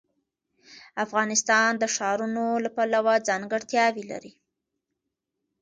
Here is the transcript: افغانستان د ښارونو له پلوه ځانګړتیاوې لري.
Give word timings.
افغانستان 1.05 1.69
د 1.77 1.83
ښارونو 1.95 2.45
له 2.63 2.69
پلوه 2.75 3.13
ځانګړتیاوې 3.27 4.03
لري. 4.11 4.33